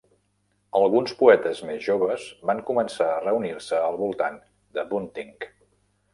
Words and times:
Alguns 0.77 1.11
poetes 1.19 1.61
més 1.71 1.85
joves 1.87 2.25
van 2.51 2.63
començar 2.71 3.11
a 3.11 3.21
reunir-se 3.27 3.83
al 3.91 4.01
voltant 4.01 4.43
de 4.79 4.89
Bunting. 4.95 5.37